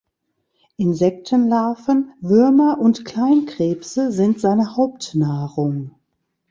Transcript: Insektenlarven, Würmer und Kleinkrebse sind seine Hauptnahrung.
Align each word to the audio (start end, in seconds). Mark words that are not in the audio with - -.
Insektenlarven, 0.77 2.11
Würmer 2.21 2.79
und 2.79 3.05
Kleinkrebse 3.05 4.11
sind 4.11 4.39
seine 4.39 4.75
Hauptnahrung. 4.75 5.91